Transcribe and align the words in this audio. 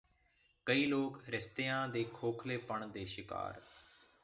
ਕੁਝ 0.67 0.77
ਲੋਕ 0.85 1.19
ਰਿਸ਼ਤਿਆਂ 1.29 1.87
ਦੇ 1.87 2.03
ਖੋਖਲੇਪਾਣ 2.13 2.87
ਦੇ 2.87 3.05
ਸ਼ਿਕਾਰ 3.05 3.61